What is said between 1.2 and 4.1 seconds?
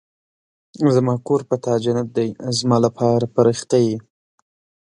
کور په تا جنت دی زما لپاره فرښته يې